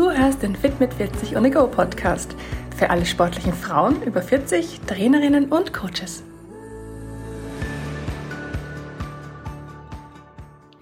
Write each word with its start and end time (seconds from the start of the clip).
Du 0.00 0.10
hörst 0.10 0.42
den 0.42 0.56
Fit 0.56 0.80
mit 0.80 0.94
40 0.94 1.36
on 1.36 1.50
Go 1.52 1.66
Podcast 1.66 2.34
für 2.74 2.88
alle 2.88 3.04
sportlichen 3.04 3.52
Frauen 3.52 4.02
über 4.02 4.22
40, 4.22 4.80
Trainerinnen 4.86 5.52
und 5.52 5.74
Coaches. 5.74 6.24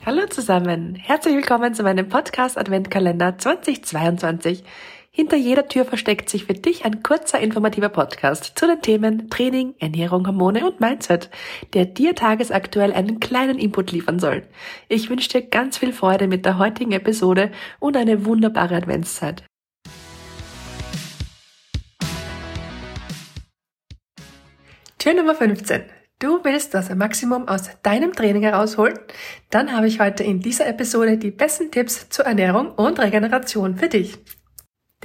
Hallo 0.06 0.24
zusammen, 0.28 0.94
herzlich 0.94 1.34
willkommen 1.34 1.74
zu 1.74 1.82
meinem 1.82 2.08
Podcast 2.08 2.56
Adventkalender 2.56 3.36
2022. 3.36 4.62
Hinter 5.20 5.36
jeder 5.36 5.66
Tür 5.66 5.84
versteckt 5.84 6.30
sich 6.30 6.44
für 6.44 6.54
dich 6.54 6.84
ein 6.84 7.02
kurzer 7.02 7.40
informativer 7.40 7.88
Podcast 7.88 8.52
zu 8.54 8.68
den 8.68 8.80
Themen 8.80 9.28
Training, 9.28 9.74
Ernährung, 9.80 10.24
Hormone 10.24 10.64
und 10.64 10.78
Mindset, 10.78 11.28
der 11.74 11.86
dir 11.86 12.14
tagesaktuell 12.14 12.92
einen 12.92 13.18
kleinen 13.18 13.58
Input 13.58 13.90
liefern 13.90 14.20
soll. 14.20 14.44
Ich 14.88 15.10
wünsche 15.10 15.28
dir 15.28 15.42
ganz 15.42 15.76
viel 15.76 15.92
Freude 15.92 16.28
mit 16.28 16.44
der 16.46 16.58
heutigen 16.60 16.92
Episode 16.92 17.50
und 17.80 17.96
eine 17.96 18.26
wunderbare 18.26 18.76
Adventszeit. 18.76 19.42
Tür 24.98 25.14
Nummer 25.14 25.34
15. 25.34 25.82
Du 26.20 26.44
willst 26.44 26.74
das 26.74 26.94
Maximum 26.94 27.48
aus 27.48 27.70
deinem 27.82 28.12
Training 28.12 28.42
herausholen? 28.42 28.96
Dann 29.50 29.72
habe 29.72 29.88
ich 29.88 29.98
heute 29.98 30.22
in 30.22 30.38
dieser 30.38 30.68
Episode 30.68 31.18
die 31.18 31.32
besten 31.32 31.72
Tipps 31.72 32.08
zur 32.08 32.24
Ernährung 32.24 32.70
und 32.70 33.00
Regeneration 33.00 33.76
für 33.76 33.88
dich. 33.88 34.16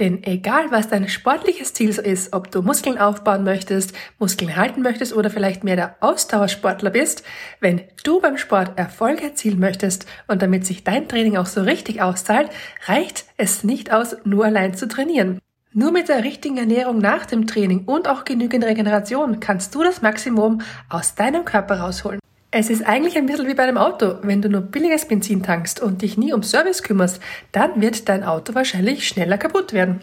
Denn 0.00 0.24
egal 0.24 0.72
was 0.72 0.88
dein 0.88 1.08
sportliches 1.08 1.72
Ziel 1.72 1.90
ist, 1.90 2.32
ob 2.32 2.50
du 2.50 2.62
Muskeln 2.62 2.98
aufbauen 2.98 3.44
möchtest, 3.44 3.92
Muskeln 4.18 4.56
halten 4.56 4.82
möchtest 4.82 5.14
oder 5.14 5.30
vielleicht 5.30 5.62
mehr 5.62 5.76
der 5.76 5.96
Ausdauersportler 6.00 6.90
bist, 6.90 7.22
wenn 7.60 7.80
du 8.02 8.20
beim 8.20 8.36
Sport 8.36 8.76
Erfolg 8.76 9.22
erzielen 9.22 9.60
möchtest 9.60 10.06
und 10.26 10.42
damit 10.42 10.66
sich 10.66 10.82
dein 10.82 11.06
Training 11.06 11.36
auch 11.36 11.46
so 11.46 11.62
richtig 11.62 12.02
auszahlt, 12.02 12.50
reicht 12.86 13.26
es 13.36 13.62
nicht 13.62 13.92
aus, 13.92 14.16
nur 14.24 14.44
allein 14.44 14.74
zu 14.74 14.88
trainieren. 14.88 15.38
Nur 15.72 15.92
mit 15.92 16.08
der 16.08 16.24
richtigen 16.24 16.56
Ernährung 16.56 16.98
nach 16.98 17.26
dem 17.26 17.46
Training 17.46 17.84
und 17.84 18.08
auch 18.08 18.24
genügend 18.24 18.64
Regeneration 18.64 19.38
kannst 19.38 19.76
du 19.76 19.84
das 19.84 20.02
Maximum 20.02 20.60
aus 20.88 21.14
deinem 21.14 21.44
Körper 21.44 21.78
rausholen. 21.80 22.18
Es 22.56 22.70
ist 22.70 22.86
eigentlich 22.86 23.16
ein 23.16 23.26
bisschen 23.26 23.48
wie 23.48 23.54
bei 23.54 23.64
einem 23.64 23.78
Auto. 23.78 24.14
Wenn 24.22 24.40
du 24.40 24.48
nur 24.48 24.60
billiges 24.60 25.06
Benzin 25.06 25.42
tankst 25.42 25.80
und 25.80 26.02
dich 26.02 26.16
nie 26.16 26.32
um 26.32 26.44
Service 26.44 26.84
kümmerst, 26.84 27.20
dann 27.50 27.80
wird 27.80 28.08
dein 28.08 28.22
Auto 28.22 28.54
wahrscheinlich 28.54 29.08
schneller 29.08 29.38
kaputt 29.38 29.72
werden. 29.72 30.02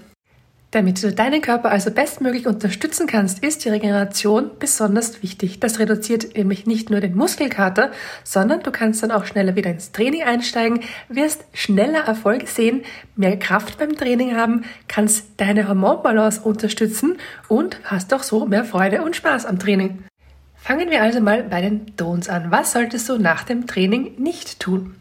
Damit 0.72 1.02
du 1.02 1.14
deinen 1.14 1.42
Körper 1.42 1.72
also 1.72 1.92
bestmöglich 1.92 2.48
unterstützen 2.48 3.08
kannst, 3.08 3.42
ist 3.42 3.64
die 3.64 3.70
Regeneration 3.70 4.52
besonders 4.60 5.24
wichtig. 5.24 5.62
Das 5.62 5.80
reduziert 5.80 6.36
nämlich 6.36 6.66
nicht 6.66 6.90
nur 6.90 7.00
den 7.00 7.16
Muskelkater, 7.16 7.92
sondern 8.26 8.62
du 8.64 8.72
kannst 8.72 9.02
dann 9.02 9.12
auch 9.12 9.24
schneller 9.24 9.56
wieder 9.56 9.72
ins 9.72 9.94
Training 9.94 10.24
einsteigen, 10.24 10.82
wirst 11.08 11.46
schneller 11.54 12.04
Erfolg 12.04 12.50
sehen, 12.50 12.82
mehr 13.16 13.40
Kraft 13.40 13.78
beim 13.78 13.96
Training 13.96 14.36
haben, 14.36 14.66
kannst 14.90 15.24
deine 15.38 15.70
Hormonbalance 15.70 16.42
unterstützen 16.42 17.16
und 17.48 17.80
hast 17.86 18.14
auch 18.14 18.24
so 18.24 18.46
mehr 18.46 18.66
Freude 18.66 19.04
und 19.04 19.16
Spaß 19.16 19.46
am 19.46 19.58
Training. 19.58 20.04
Fangen 20.64 20.92
wir 20.92 21.02
also 21.02 21.22
mal 21.22 21.42
bei 21.42 21.60
den 21.60 21.88
Don'ts 21.98 22.30
an. 22.30 22.52
Was 22.52 22.74
solltest 22.74 23.10
du 23.10 23.18
nach 23.18 23.44
dem 23.44 23.66
Training 23.66 24.14
nicht 24.20 24.60
tun? 24.60 24.96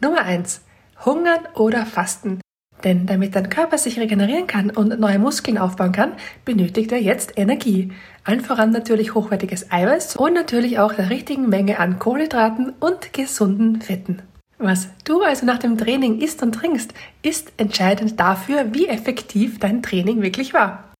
Nummer 0.00 0.22
eins: 0.22 0.62
Hungern 1.04 1.46
oder 1.54 1.84
Fasten. 1.84 2.40
Denn 2.82 3.06
damit 3.06 3.36
dein 3.36 3.50
Körper 3.50 3.76
sich 3.76 4.00
regenerieren 4.00 4.46
kann 4.46 4.70
und 4.70 4.98
neue 4.98 5.18
Muskeln 5.18 5.58
aufbauen 5.58 5.92
kann, 5.92 6.14
benötigt 6.46 6.90
er 6.92 7.00
jetzt 7.00 7.34
Energie. 7.36 7.92
Allen 8.24 8.40
voran 8.40 8.70
natürlich 8.70 9.14
hochwertiges 9.14 9.70
Eiweiß 9.70 10.16
und 10.16 10.32
natürlich 10.32 10.78
auch 10.78 10.94
der 10.94 11.10
richtigen 11.10 11.48
Menge 11.50 11.78
an 11.78 11.98
Kohlenhydraten 11.98 12.72
und 12.80 13.12
gesunden 13.12 13.82
Fetten. 13.82 14.22
Was 14.56 14.88
du 15.04 15.22
also 15.22 15.44
nach 15.44 15.58
dem 15.58 15.76
Training 15.76 16.20
isst 16.20 16.42
und 16.42 16.52
trinkst, 16.52 16.94
ist 17.20 17.52
entscheidend 17.58 18.18
dafür, 18.18 18.72
wie 18.72 18.88
effektiv 18.88 19.58
dein 19.60 19.82
Training 19.82 20.22
wirklich 20.22 20.54
war. 20.54 20.94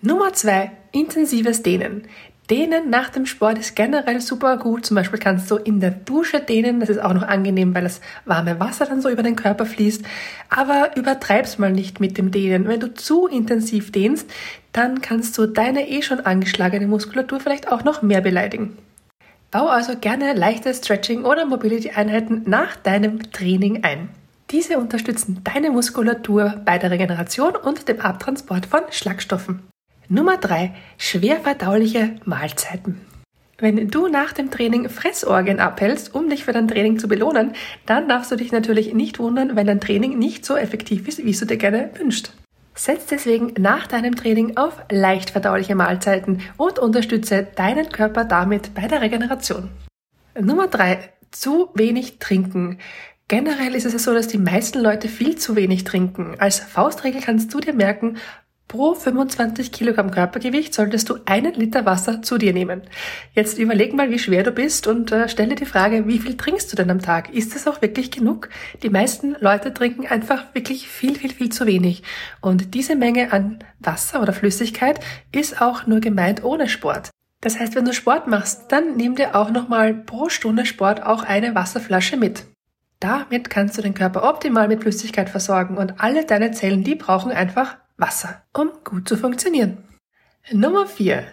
Nummer 0.00 0.32
zwei: 0.32 0.70
Intensives 0.92 1.62
Dehnen. 1.62 2.04
Dehnen 2.50 2.88
nach 2.88 3.10
dem 3.10 3.26
Sport 3.26 3.58
ist 3.58 3.76
generell 3.76 4.22
super 4.22 4.56
gut. 4.56 4.86
Zum 4.86 4.94
Beispiel 4.94 5.18
kannst 5.18 5.50
du 5.50 5.56
in 5.56 5.80
der 5.80 5.90
Dusche 5.90 6.40
dehnen. 6.40 6.80
Das 6.80 6.88
ist 6.88 7.02
auch 7.02 7.12
noch 7.12 7.22
angenehm, 7.22 7.74
weil 7.74 7.82
das 7.82 8.00
warme 8.24 8.58
Wasser 8.58 8.86
dann 8.86 9.02
so 9.02 9.10
über 9.10 9.22
den 9.22 9.36
Körper 9.36 9.66
fließt. 9.66 10.02
Aber 10.48 10.96
übertreib's 10.96 11.58
mal 11.58 11.72
nicht 11.72 12.00
mit 12.00 12.16
dem 12.16 12.30
Dehnen. 12.30 12.66
Wenn 12.66 12.80
du 12.80 12.94
zu 12.94 13.26
intensiv 13.26 13.92
dehnst, 13.92 14.30
dann 14.72 15.02
kannst 15.02 15.36
du 15.36 15.46
deine 15.46 15.88
eh 15.90 16.00
schon 16.00 16.20
angeschlagene 16.20 16.86
Muskulatur 16.86 17.38
vielleicht 17.38 17.70
auch 17.70 17.84
noch 17.84 18.00
mehr 18.00 18.22
beleidigen. 18.22 18.78
Bau 19.50 19.66
also 19.68 19.96
gerne 19.96 20.32
leichte 20.32 20.72
Stretching- 20.72 21.24
oder 21.24 21.44
Mobility-Einheiten 21.44 22.42
nach 22.46 22.76
deinem 22.76 23.30
Training 23.30 23.84
ein. 23.84 24.08
Diese 24.50 24.78
unterstützen 24.78 25.42
deine 25.44 25.70
Muskulatur 25.70 26.62
bei 26.64 26.78
der 26.78 26.90
Regeneration 26.90 27.56
und 27.56 27.88
dem 27.88 28.00
Abtransport 28.00 28.64
von 28.64 28.80
Schlagstoffen. 28.90 29.62
Nummer 30.10 30.38
drei: 30.38 30.74
Schwer 30.96 31.40
verdauliche 31.40 32.16
Mahlzeiten. 32.24 33.00
Wenn 33.58 33.88
du 33.88 34.08
nach 34.08 34.32
dem 34.32 34.50
Training 34.50 34.88
Fressorgien 34.88 35.60
abhältst, 35.60 36.14
um 36.14 36.30
dich 36.30 36.44
für 36.44 36.52
dein 36.52 36.68
Training 36.68 36.98
zu 36.98 37.08
belohnen, 37.08 37.52
dann 37.84 38.08
darfst 38.08 38.30
du 38.30 38.36
dich 38.36 38.52
natürlich 38.52 38.94
nicht 38.94 39.18
wundern, 39.18 39.54
wenn 39.56 39.66
dein 39.66 39.80
Training 39.80 40.18
nicht 40.18 40.46
so 40.46 40.56
effektiv 40.56 41.08
ist, 41.08 41.24
wie 41.24 41.32
du 41.32 41.44
dir 41.44 41.56
gerne 41.56 41.90
wünschst. 41.98 42.32
Setz 42.74 43.06
deswegen 43.06 43.52
nach 43.58 43.86
deinem 43.88 44.14
Training 44.14 44.56
auf 44.56 44.80
leicht 44.90 45.30
verdauliche 45.30 45.74
Mahlzeiten 45.74 46.40
und 46.56 46.78
unterstütze 46.78 47.48
deinen 47.56 47.90
Körper 47.90 48.24
damit 48.24 48.72
bei 48.74 48.86
der 48.86 49.02
Regeneration. 49.02 49.68
Nummer 50.40 50.68
drei: 50.68 51.10
Zu 51.32 51.68
wenig 51.74 52.18
trinken. 52.18 52.78
Generell 53.26 53.74
ist 53.74 53.84
es 53.84 54.04
so, 54.04 54.14
dass 54.14 54.28
die 54.28 54.38
meisten 54.38 54.80
Leute 54.80 55.08
viel 55.08 55.36
zu 55.36 55.54
wenig 55.54 55.84
trinken. 55.84 56.36
Als 56.38 56.60
Faustregel 56.60 57.20
kannst 57.20 57.52
du 57.52 57.60
dir 57.60 57.74
merken, 57.74 58.16
Pro 58.68 58.94
25 58.94 59.72
Kilogramm 59.72 60.10
Körpergewicht 60.10 60.74
solltest 60.74 61.08
du 61.08 61.16
einen 61.24 61.54
Liter 61.54 61.86
Wasser 61.86 62.20
zu 62.20 62.36
dir 62.36 62.52
nehmen. 62.52 62.82
Jetzt 63.32 63.58
überleg 63.58 63.94
mal, 63.94 64.10
wie 64.10 64.18
schwer 64.18 64.42
du 64.42 64.52
bist 64.52 64.86
und 64.86 65.10
äh, 65.10 65.26
stelle 65.30 65.54
die 65.54 65.64
Frage, 65.64 66.06
wie 66.06 66.18
viel 66.18 66.36
trinkst 66.36 66.70
du 66.70 66.76
denn 66.76 66.90
am 66.90 67.00
Tag? 67.00 67.32
Ist 67.32 67.56
es 67.56 67.66
auch 67.66 67.80
wirklich 67.80 68.10
genug? 68.10 68.50
Die 68.82 68.90
meisten 68.90 69.36
Leute 69.40 69.72
trinken 69.72 70.06
einfach 70.06 70.54
wirklich 70.54 70.86
viel, 70.86 71.16
viel, 71.16 71.32
viel 71.32 71.48
zu 71.48 71.64
wenig. 71.64 72.02
Und 72.42 72.74
diese 72.74 72.94
Menge 72.94 73.32
an 73.32 73.64
Wasser 73.78 74.20
oder 74.20 74.34
Flüssigkeit 74.34 75.00
ist 75.32 75.62
auch 75.62 75.86
nur 75.86 76.00
gemeint 76.00 76.44
ohne 76.44 76.68
Sport. 76.68 77.08
Das 77.40 77.58
heißt, 77.58 77.74
wenn 77.74 77.86
du 77.86 77.94
Sport 77.94 78.26
machst, 78.26 78.70
dann 78.70 78.98
nimm 78.98 79.14
dir 79.14 79.34
auch 79.34 79.50
nochmal 79.50 79.94
pro 79.94 80.28
Stunde 80.28 80.66
Sport 80.66 81.02
auch 81.02 81.22
eine 81.22 81.54
Wasserflasche 81.54 82.18
mit. 82.18 82.44
Damit 83.00 83.48
kannst 83.48 83.78
du 83.78 83.82
den 83.82 83.94
Körper 83.94 84.28
optimal 84.28 84.68
mit 84.68 84.82
Flüssigkeit 84.82 85.30
versorgen 85.30 85.78
und 85.78 86.02
alle 86.02 86.26
deine 86.26 86.50
Zellen, 86.50 86.84
die 86.84 86.96
brauchen 86.96 87.32
einfach 87.32 87.78
Wasser, 87.98 88.42
um 88.56 88.70
gut 88.84 89.08
zu 89.08 89.16
funktionieren. 89.16 89.84
Nummer 90.52 90.86
4. 90.86 91.24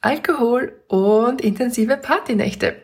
Alkohol 0.00 0.80
und 0.88 1.40
intensive 1.42 1.96
Partynächte. 1.96 2.76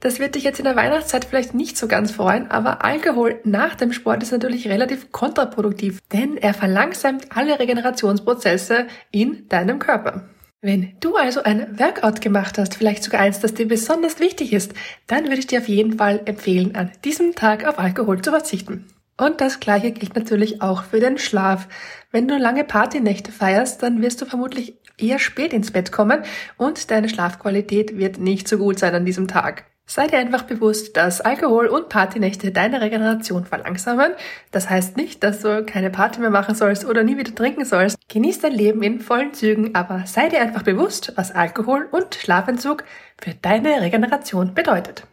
Das 0.00 0.18
wird 0.18 0.34
dich 0.34 0.42
jetzt 0.42 0.58
in 0.58 0.64
der 0.64 0.76
Weihnachtszeit 0.76 1.24
vielleicht 1.24 1.54
nicht 1.54 1.76
so 1.76 1.86
ganz 1.86 2.10
freuen, 2.10 2.50
aber 2.50 2.84
Alkohol 2.84 3.40
nach 3.44 3.76
dem 3.76 3.92
Sport 3.92 4.22
ist 4.22 4.32
natürlich 4.32 4.68
relativ 4.68 5.12
kontraproduktiv, 5.12 6.00
denn 6.12 6.36
er 6.36 6.54
verlangsamt 6.54 7.26
alle 7.30 7.58
Regenerationsprozesse 7.58 8.86
in 9.12 9.48
deinem 9.48 9.78
Körper. 9.78 10.28
Wenn 10.60 10.96
du 11.00 11.16
also 11.16 11.42
ein 11.42 11.78
Workout 11.78 12.20
gemacht 12.20 12.58
hast, 12.58 12.74
vielleicht 12.74 13.02
sogar 13.02 13.20
eins, 13.20 13.40
das 13.40 13.54
dir 13.54 13.66
besonders 13.66 14.20
wichtig 14.20 14.52
ist, 14.52 14.72
dann 15.06 15.24
würde 15.24 15.38
ich 15.38 15.46
dir 15.46 15.60
auf 15.60 15.68
jeden 15.68 15.98
Fall 15.98 16.22
empfehlen, 16.24 16.74
an 16.74 16.90
diesem 17.04 17.34
Tag 17.34 17.66
auf 17.66 17.78
Alkohol 17.78 18.22
zu 18.22 18.30
verzichten. 18.30 18.86
Und 19.22 19.40
das 19.40 19.60
gleiche 19.60 19.92
gilt 19.92 20.16
natürlich 20.16 20.62
auch 20.62 20.82
für 20.82 20.98
den 20.98 21.16
Schlaf. 21.16 21.68
Wenn 22.10 22.26
du 22.26 22.36
lange 22.36 22.64
Partynächte 22.64 23.30
feierst, 23.30 23.80
dann 23.80 24.02
wirst 24.02 24.20
du 24.20 24.26
vermutlich 24.26 24.74
eher 24.98 25.20
spät 25.20 25.52
ins 25.52 25.70
Bett 25.70 25.92
kommen 25.92 26.24
und 26.56 26.90
deine 26.90 27.08
Schlafqualität 27.08 27.96
wird 27.96 28.18
nicht 28.18 28.48
so 28.48 28.58
gut 28.58 28.80
sein 28.80 28.96
an 28.96 29.04
diesem 29.04 29.28
Tag. 29.28 29.66
Sei 29.86 30.08
dir 30.08 30.18
einfach 30.18 30.42
bewusst, 30.42 30.96
dass 30.96 31.20
Alkohol 31.20 31.68
und 31.68 31.88
Partynächte 31.88 32.50
deine 32.50 32.80
Regeneration 32.80 33.44
verlangsamen. 33.44 34.10
Das 34.50 34.68
heißt 34.68 34.96
nicht, 34.96 35.22
dass 35.22 35.42
du 35.42 35.64
keine 35.64 35.90
Party 35.90 36.18
mehr 36.18 36.30
machen 36.30 36.56
sollst 36.56 36.84
oder 36.84 37.04
nie 37.04 37.16
wieder 37.16 37.32
trinken 37.32 37.64
sollst. 37.64 37.96
Genieß 38.08 38.40
dein 38.40 38.52
Leben 38.52 38.82
in 38.82 38.98
vollen 38.98 39.34
Zügen, 39.34 39.76
aber 39.76 40.02
sei 40.04 40.30
dir 40.30 40.40
einfach 40.40 40.64
bewusst, 40.64 41.12
was 41.14 41.30
Alkohol 41.30 41.86
und 41.92 42.16
Schlafentzug 42.16 42.82
für 43.20 43.34
deine 43.34 43.82
Regeneration 43.82 44.52
bedeutet. 44.52 45.06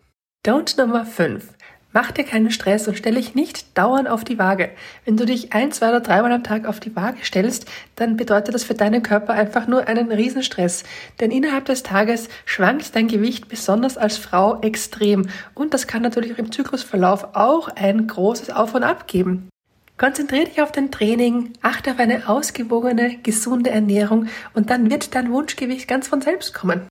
Don't 0.44 0.82
Nummer 0.82 1.06
5. 1.06 1.44
Mach 1.92 2.12
dir 2.12 2.24
keinen 2.24 2.52
Stress 2.52 2.88
und 2.88 2.98
stelle 2.98 3.16
dich 3.16 3.34
nicht 3.34 3.76
dauernd 3.76 4.08
auf 4.08 4.24
die 4.24 4.38
Waage. 4.38 4.70
Wenn 5.06 5.18
du 5.18 5.26
dich 5.26 5.54
ein, 5.54 5.72
zwei 5.72 5.90
oder 5.90 6.02
dreimal 6.02 6.32
am 6.32 6.44
Tag 6.44 6.68
auf 6.68 6.80
die 6.80 6.96
Waage 6.96 7.26
stellst, 7.26 7.66
dann 7.96 8.16
bedeutet 8.16 8.54
das 8.54 8.64
für 8.64 8.76
deinen 8.76 9.02
Körper 9.02 9.34
einfach 9.34 9.66
nur 9.66 9.88
einen 9.88 10.12
Riesenstress. 10.12 10.84
Denn 11.20 11.32
innerhalb 11.32 11.66
des 11.66 11.82
Tages 11.82 12.30
schwankt 12.46 12.96
dein 12.96 13.08
Gewicht 13.08 13.48
besonders 13.48 13.98
als 13.98 14.20
Frau 14.20 14.62
extrem. 14.62 15.30
Und 15.56 15.74
das 15.74 15.88
kann 15.88 16.04
natürlich 16.04 16.34
auch 16.34 16.38
im 16.38 16.52
Zyklusverlauf 16.52 17.30
auch 17.34 17.70
ein 17.70 18.06
großes 18.06 18.52
Auf 18.52 18.76
und 18.76 18.84
Ab 18.84 19.08
geben. 19.08 19.50
Konzentriere 19.98 20.46
dich 20.46 20.62
auf 20.62 20.72
dein 20.72 20.92
Training, 20.92 21.54
achte 21.62 21.92
auf 21.92 22.00
eine 22.00 22.30
ausgewogene, 22.30 23.18
gesunde 23.24 23.72
Ernährung 23.72 24.28
und 24.54 24.70
dann 24.70 24.92
wird 24.92 25.16
dein 25.16 25.32
Wunschgewicht 25.32 25.88
ganz 25.88 26.08
von 26.08 26.22
selbst 26.22 26.54
kommen. 26.54 26.88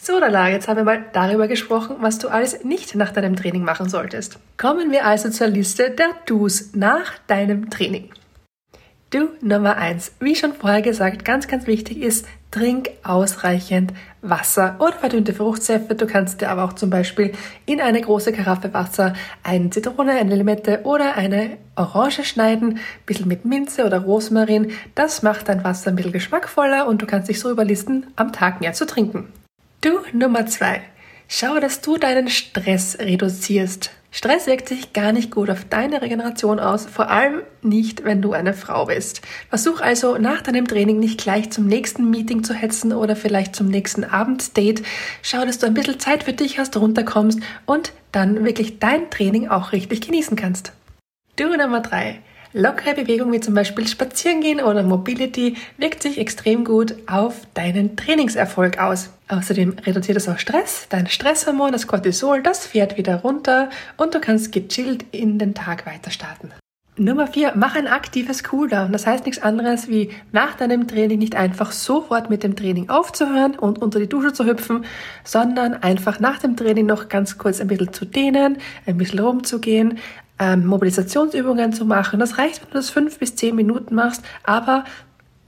So, 0.00 0.20
Dala, 0.20 0.48
jetzt 0.48 0.68
haben 0.68 0.76
wir 0.76 0.84
mal 0.84 1.04
darüber 1.12 1.48
gesprochen, 1.48 1.96
was 2.00 2.18
du 2.18 2.28
alles 2.28 2.64
nicht 2.64 2.94
nach 2.94 3.10
deinem 3.10 3.34
Training 3.34 3.64
machen 3.64 3.88
solltest. 3.88 4.38
Kommen 4.56 4.92
wir 4.92 5.04
also 5.04 5.28
zur 5.28 5.48
Liste 5.48 5.90
der 5.90 6.10
Do's 6.24 6.70
nach 6.72 7.18
deinem 7.26 7.68
Training. 7.68 8.10
Du 9.10 9.30
Nummer 9.40 9.76
eins, 9.76 10.12
wie 10.20 10.36
schon 10.36 10.52
vorher 10.52 10.82
gesagt, 10.82 11.24
ganz, 11.24 11.48
ganz 11.48 11.66
wichtig 11.66 12.02
ist, 12.02 12.26
trink 12.50 12.90
ausreichend 13.02 13.92
Wasser 14.22 14.76
oder 14.78 14.92
verdünnte 14.92 15.34
Fruchtsäfte. 15.34 15.94
Du 15.94 16.06
kannst 16.06 16.40
dir 16.42 16.50
aber 16.50 16.64
auch 16.64 16.74
zum 16.74 16.90
Beispiel 16.90 17.32
in 17.66 17.80
eine 17.80 18.00
große 18.00 18.32
Karaffe 18.32 18.72
Wasser 18.74 19.14
eine 19.42 19.70
Zitrone, 19.70 20.12
eine 20.12 20.36
Limette 20.36 20.82
oder 20.84 21.16
eine 21.16 21.56
Orange 21.74 22.24
schneiden, 22.24 22.74
ein 22.74 22.80
bisschen 23.06 23.28
mit 23.28 23.44
Minze 23.44 23.84
oder 23.84 24.00
Rosmarin. 24.00 24.72
Das 24.94 25.22
macht 25.22 25.48
dein 25.48 25.64
Wasser 25.64 25.90
ein 25.90 25.96
bisschen 25.96 26.12
geschmackvoller 26.12 26.86
und 26.86 27.02
du 27.02 27.06
kannst 27.06 27.28
dich 27.28 27.40
so 27.40 27.50
überlisten, 27.50 28.06
am 28.16 28.32
Tag 28.32 28.60
mehr 28.60 28.74
zu 28.74 28.86
trinken. 28.86 29.32
Du 29.80 30.00
Nummer 30.12 30.44
zwei, 30.46 30.80
schau, 31.28 31.60
dass 31.60 31.80
du 31.80 31.98
deinen 31.98 32.26
Stress 32.26 32.98
reduzierst. 32.98 33.92
Stress 34.10 34.48
wirkt 34.48 34.66
sich 34.66 34.92
gar 34.92 35.12
nicht 35.12 35.30
gut 35.30 35.50
auf 35.50 35.66
deine 35.66 36.02
Regeneration 36.02 36.58
aus, 36.58 36.86
vor 36.86 37.10
allem 37.10 37.42
nicht, 37.62 38.02
wenn 38.02 38.20
du 38.20 38.32
eine 38.32 38.54
Frau 38.54 38.86
bist. 38.86 39.22
Versuch 39.50 39.80
also 39.80 40.18
nach 40.18 40.42
deinem 40.42 40.66
Training 40.66 40.98
nicht 40.98 41.20
gleich 41.20 41.50
zum 41.50 41.68
nächsten 41.68 42.10
Meeting 42.10 42.42
zu 42.42 42.54
hetzen 42.54 42.92
oder 42.92 43.14
vielleicht 43.14 43.54
zum 43.54 43.68
nächsten 43.68 44.02
Abenddate. 44.02 44.82
Schau, 45.22 45.44
dass 45.44 45.60
du 45.60 45.66
ein 45.66 45.74
bisschen 45.74 46.00
Zeit 46.00 46.24
für 46.24 46.32
dich 46.32 46.58
hast, 46.58 46.76
runterkommst 46.76 47.38
und 47.64 47.92
dann 48.10 48.44
wirklich 48.44 48.80
dein 48.80 49.10
Training 49.10 49.46
auch 49.46 49.70
richtig 49.70 50.00
genießen 50.00 50.36
kannst. 50.36 50.72
Du 51.36 51.56
Nummer 51.56 51.82
drei. 51.82 52.20
Lockere 52.54 52.94
Bewegung 52.94 53.30
wie 53.32 53.40
zum 53.40 53.52
Beispiel 53.54 53.86
Spazierengehen 53.86 54.60
oder 54.60 54.82
Mobility 54.82 55.56
wirkt 55.76 56.02
sich 56.02 56.18
extrem 56.18 56.64
gut 56.64 56.94
auf 57.06 57.42
deinen 57.52 57.94
Trainingserfolg 57.94 58.78
aus. 58.78 59.10
Außerdem 59.28 59.76
reduziert 59.84 60.16
es 60.16 60.28
auch 60.28 60.38
Stress, 60.38 60.86
dein 60.88 61.06
Stresshormon, 61.08 61.72
das 61.72 61.86
Cortisol, 61.86 62.42
das 62.42 62.66
fährt 62.66 62.96
wieder 62.96 63.16
runter 63.16 63.68
und 63.98 64.14
du 64.14 64.20
kannst 64.20 64.52
gechillt 64.52 65.04
in 65.12 65.38
den 65.38 65.54
Tag 65.54 65.84
weiter 65.84 66.10
starten. 66.10 66.50
Nummer 67.00 67.28
vier, 67.28 67.52
mach 67.54 67.76
ein 67.76 67.86
aktives 67.86 68.42
Cooldown. 68.42 68.90
Das 68.90 69.06
heißt 69.06 69.24
nichts 69.24 69.40
anderes 69.40 69.86
wie 69.86 70.10
nach 70.32 70.56
deinem 70.56 70.88
Training 70.88 71.20
nicht 71.20 71.36
einfach 71.36 71.70
sofort 71.70 72.28
mit 72.28 72.42
dem 72.42 72.56
Training 72.56 72.88
aufzuhören 72.88 73.56
und 73.56 73.80
unter 73.80 74.00
die 74.00 74.08
Dusche 74.08 74.32
zu 74.32 74.44
hüpfen, 74.46 74.84
sondern 75.22 75.74
einfach 75.74 76.18
nach 76.18 76.38
dem 76.40 76.56
Training 76.56 76.86
noch 76.86 77.08
ganz 77.08 77.38
kurz 77.38 77.60
ein 77.60 77.68
bisschen 77.68 77.92
zu 77.92 78.04
dehnen, 78.04 78.58
ein 78.84 78.96
bisschen 78.96 79.20
rumzugehen, 79.20 79.98
ähm, 80.38 80.66
Mobilisationsübungen 80.66 81.72
zu 81.72 81.84
machen. 81.84 82.20
Das 82.20 82.38
reicht, 82.38 82.62
wenn 82.62 82.70
du 82.70 82.76
das 82.76 82.90
fünf 82.90 83.18
bis 83.18 83.36
zehn 83.36 83.54
Minuten 83.54 83.94
machst, 83.94 84.22
aber 84.44 84.84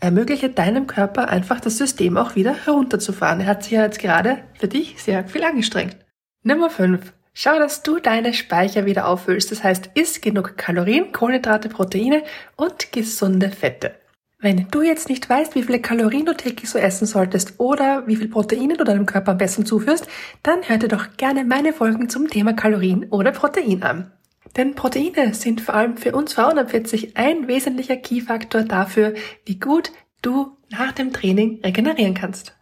ermögliche 0.01 0.49
deinem 0.49 0.87
Körper 0.87 1.29
einfach 1.29 1.61
das 1.61 1.77
System 1.79 2.17
auch 2.17 2.35
wieder 2.35 2.55
herunterzufahren. 2.55 3.41
Er 3.41 3.47
hat 3.47 3.63
sich 3.63 3.73
ja 3.73 3.83
jetzt 3.83 3.99
gerade 3.99 4.39
für 4.59 4.69
dich 4.69 5.03
sehr 5.03 5.27
viel 5.29 5.45
angestrengt. 5.45 5.97
Nummer 6.43 6.71
fünf: 6.71 7.13
Schau, 7.33 7.59
dass 7.59 7.83
du 7.83 7.99
deine 7.99 8.35
Speicher 8.35 8.87
wieder 8.87 9.07
auffüllst. 9.07 9.51
Das 9.53 9.63
heißt, 9.63 9.91
isst 9.95 10.23
genug 10.23 10.57
Kalorien, 10.57 11.13
Kohlenhydrate, 11.13 11.69
Proteine 11.69 12.23
und 12.57 12.93
gesunde 12.93 13.51
Fette. 13.51 13.95
Wenn 14.43 14.69
du 14.71 14.81
jetzt 14.81 15.11
nicht 15.11 15.29
weißt, 15.29 15.55
wie 15.55 15.63
viele 15.63 15.81
Kalorien 15.81 16.25
du 16.25 16.35
täglich 16.35 16.71
so 16.71 16.79
essen 16.79 17.07
solltest 17.07 17.61
oder 17.61 18.07
wie 18.07 18.17
viel 18.17 18.29
Proteine 18.29 18.79
du 18.79 18.85
deinem 18.85 19.05
Körper 19.05 19.33
am 19.33 19.39
besten 19.39 19.67
zuführst, 19.67 20.09
dann 20.43 20.63
hör 20.63 20.79
dir 20.79 20.89
doch 20.89 21.09
gerne 21.19 21.45
meine 21.45 21.75
Folgen 21.75 22.09
zum 22.09 22.27
Thema 22.27 22.55
Kalorien 22.55 23.05
oder 23.11 23.33
Protein 23.33 23.83
an. 23.83 24.11
Denn 24.57 24.75
Proteine 24.75 25.35
sind 25.35 25.61
vor 25.61 25.75
allem 25.75 25.97
für 25.97 26.13
uns 26.13 26.35
Frauen 26.35 26.59
ab 26.59 26.71
40 26.71 27.17
ein 27.17 27.47
wesentlicher 27.49 27.97
Key-Faktor 27.97 28.63
dafür, 28.63 29.15
wie 29.45 29.59
gut 29.59 29.93
du 30.23 30.57
nach 30.71 30.93
dem 30.93 31.13
Training 31.13 31.61
regenerieren 31.65 32.15
kannst. 32.15 32.57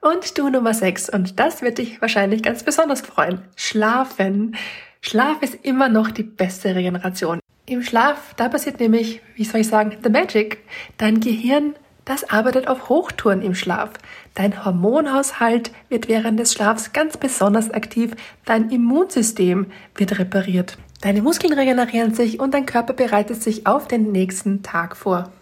Und 0.00 0.36
du 0.36 0.48
Nummer 0.48 0.74
6, 0.74 1.10
und 1.10 1.38
das 1.38 1.62
wird 1.62 1.78
dich 1.78 2.00
wahrscheinlich 2.00 2.42
ganz 2.42 2.64
besonders 2.64 3.02
freuen. 3.02 3.42
Schlafen. 3.56 4.56
Schlaf 5.00 5.42
ist 5.42 5.64
immer 5.64 5.88
noch 5.88 6.10
die 6.10 6.24
beste 6.24 6.74
Regeneration. 6.74 7.40
Im 7.66 7.82
Schlaf, 7.82 8.34
da 8.36 8.48
passiert 8.48 8.80
nämlich, 8.80 9.20
wie 9.36 9.44
soll 9.44 9.60
ich 9.60 9.68
sagen, 9.68 9.96
the 10.02 10.10
magic. 10.10 10.58
Dein 10.98 11.20
Gehirn, 11.20 11.74
das 12.04 12.28
arbeitet 12.28 12.66
auf 12.66 12.88
Hochtouren 12.88 13.42
im 13.42 13.54
Schlaf. 13.54 13.90
Dein 14.34 14.64
Hormonhaushalt 14.64 15.70
wird 15.88 16.08
während 16.08 16.40
des 16.40 16.52
Schlafs 16.52 16.92
ganz 16.92 17.16
besonders 17.16 17.70
aktiv. 17.70 18.12
Dein 18.44 18.70
Immunsystem 18.70 19.66
wird 19.94 20.18
repariert. 20.18 20.78
Deine 21.02 21.20
Muskeln 21.20 21.52
regenerieren 21.52 22.14
sich 22.14 22.38
und 22.38 22.54
dein 22.54 22.64
Körper 22.64 22.92
bereitet 22.92 23.42
sich 23.42 23.66
auf 23.66 23.88
den 23.88 24.12
nächsten 24.12 24.62
Tag 24.62 24.96
vor. 24.96 25.32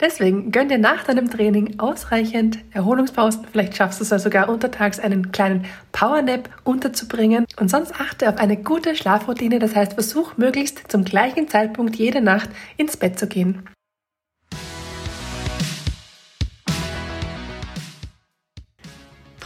Deswegen 0.00 0.52
gönn 0.52 0.70
dir 0.70 0.78
nach 0.78 1.04
deinem 1.04 1.30
Training 1.30 1.78
ausreichend 1.78 2.58
Erholungspausen. 2.72 3.46
Vielleicht 3.52 3.76
schaffst 3.76 4.00
du 4.00 4.04
es 4.04 4.10
ja 4.10 4.18
sogar 4.18 4.48
untertags 4.48 4.98
einen 4.98 5.32
kleinen 5.32 5.66
Powernap 5.92 6.48
unterzubringen. 6.64 7.44
Und 7.60 7.70
sonst 7.70 7.92
achte 8.00 8.28
auf 8.28 8.38
eine 8.38 8.56
gute 8.56 8.96
Schlafroutine. 8.96 9.58
Das 9.58 9.76
heißt, 9.76 9.92
versuch 9.94 10.38
möglichst 10.38 10.90
zum 10.90 11.04
gleichen 11.04 11.46
Zeitpunkt 11.46 11.96
jede 11.96 12.22
Nacht 12.22 12.48
ins 12.78 12.96
Bett 12.96 13.18
zu 13.18 13.26
gehen. 13.26 13.68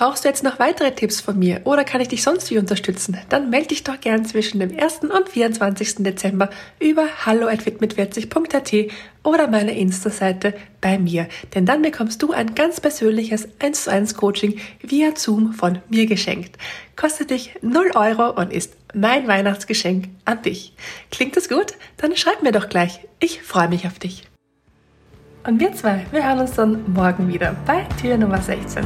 Brauchst 0.01 0.25
du 0.25 0.29
jetzt 0.29 0.43
noch 0.43 0.59
weitere 0.59 0.93
Tipps 0.93 1.21
von 1.21 1.39
mir 1.39 1.61
oder 1.65 1.85
kann 1.85 2.01
ich 2.01 2.09
dich 2.09 2.23
sonst 2.23 2.51
wie 2.51 2.57
unterstützen? 2.57 3.19
Dann 3.29 3.51
melde 3.51 3.69
dich 3.69 3.85
doch 3.85 4.01
gern 4.01 4.25
zwischen 4.25 4.59
dem 4.59 4.75
1. 4.75 5.01
und 5.01 5.29
24. 5.29 5.97
Dezember 5.99 6.49
über 6.79 7.07
hallo@mit40.at 7.27 8.91
oder 9.25 9.47
meiner 9.47 9.73
Insta-Seite 9.73 10.55
bei 10.81 10.99
mir, 10.99 11.29
denn 11.55 11.67
dann 11.67 11.83
bekommst 11.83 12.23
du 12.23 12.33
ein 12.33 12.55
ganz 12.55 12.81
persönliches 12.81 13.47
1 13.59 13.85
zu 13.85 13.91
1 13.93 14.15
Coaching 14.15 14.59
via 14.81 15.11
Zoom 15.15 15.53
von 15.53 15.83
mir 15.91 16.07
geschenkt. 16.07 16.57
Kostet 16.97 17.29
dich 17.29 17.53
0 17.61 17.91
Euro 17.95 18.31
und 18.31 18.55
ist 18.55 18.73
mein 18.95 19.29
Weihnachtsgeschenk 19.29 20.09
an 20.25 20.41
dich. 20.41 20.73
Klingt 21.11 21.37
das 21.37 21.51
gut? 21.51 21.75
Dann 21.99 22.17
schreib 22.17 22.43
mir 22.43 22.53
doch 22.53 22.71
gleich. 22.71 23.01
Ich 23.19 23.43
freue 23.43 23.69
mich 23.69 23.87
auf 23.87 23.99
dich. 23.99 24.30
Und 25.47 25.59
wir 25.59 25.73
zwei, 25.73 26.05
wir 26.11 26.23
hören 26.23 26.41
uns 26.41 26.53
dann 26.53 26.85
morgen 26.93 27.27
wieder 27.29 27.57
bei 27.67 27.87
Tür 27.99 28.19
Nummer 28.19 28.43
16. 28.43 28.85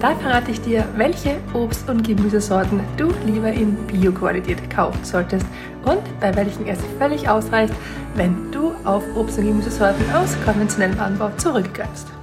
Da 0.00 0.14
verrate 0.14 0.52
ich 0.52 0.60
dir, 0.60 0.84
welche 0.96 1.36
Obst- 1.54 1.90
und 1.90 2.06
Gemüsesorten 2.06 2.80
du 2.96 3.12
lieber 3.26 3.50
in 3.50 3.74
Bio-Qualität 3.88 4.70
kaufen 4.70 5.02
solltest 5.02 5.44
und 5.84 6.02
bei 6.20 6.34
welchen 6.36 6.68
es 6.68 6.78
völlig 6.98 7.28
ausreicht, 7.28 7.74
wenn 8.14 8.52
du 8.52 8.74
auf 8.84 9.02
Obst- 9.16 9.38
und 9.38 9.46
Gemüsesorten 9.46 10.04
aus 10.14 10.36
konventionellem 10.44 11.00
Anbau 11.00 11.30
zurückgreifst. 11.36 12.17